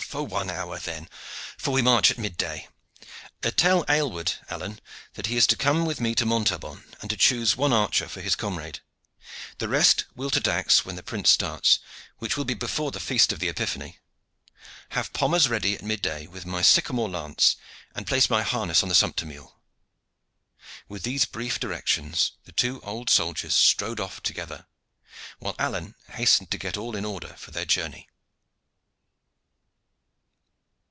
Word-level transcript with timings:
"For 0.00 0.26
one 0.26 0.50
hour, 0.50 0.78
then; 0.78 1.08
for 1.56 1.70
we 1.72 1.80
march 1.82 2.10
at 2.10 2.18
mid 2.18 2.36
day. 2.36 2.68
Tell 3.42 3.84
Aylward, 3.88 4.34
Alleyne, 4.50 4.78
that 5.14 5.26
he 5.26 5.36
is 5.38 5.46
to 5.48 5.56
come 5.56 5.86
with 5.86 6.00
me 6.00 6.14
to 6.16 6.26
Montaubon, 6.26 6.84
and 7.00 7.08
to 7.08 7.16
choose 7.16 7.56
one 7.56 7.72
archer 7.72 8.06
for 8.08 8.20
his 8.20 8.36
comrade. 8.36 8.80
The 9.58 9.68
rest 9.68 10.04
will 10.14 10.28
to 10.30 10.40
Dax 10.40 10.84
when 10.84 10.96
the 10.96 11.02
prince 11.02 11.30
starts, 11.30 11.78
which 12.18 12.36
will 12.36 12.44
be 12.44 12.54
before 12.54 12.90
the 12.90 13.00
feast 13.00 13.32
of 13.32 13.38
the 13.40 13.48
Epiphany. 13.48 13.98
Have 14.90 15.14
Pommers 15.14 15.48
ready 15.48 15.74
at 15.74 15.82
mid 15.82 16.02
day 16.02 16.26
with 16.26 16.44
my 16.44 16.60
sycamore 16.60 17.08
lance, 17.08 17.56
and 17.94 18.06
place 18.06 18.28
my 18.28 18.42
harness 18.42 18.82
on 18.82 18.90
the 18.90 18.94
sumpter 18.94 19.24
mule." 19.26 19.58
With 20.88 21.04
these 21.04 21.24
brief 21.24 21.58
directions, 21.58 22.32
the 22.44 22.52
two 22.52 22.80
old 22.82 23.08
soldiers 23.08 23.54
strode 23.54 23.98
off 24.00 24.22
together, 24.22 24.66
while 25.38 25.56
Alleyne 25.58 25.94
hastened 26.10 26.50
to 26.50 26.58
get 26.58 26.76
all 26.76 26.94
in 26.94 27.04
order 27.06 27.34
for 27.38 27.50
their 27.50 27.64
journey. 27.66 28.06